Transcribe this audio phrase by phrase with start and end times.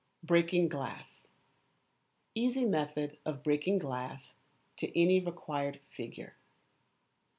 [0.23, 1.27] Breaking Glass.
[2.33, 4.33] Easy method of breaking glass
[4.77, 6.35] to any required Figure.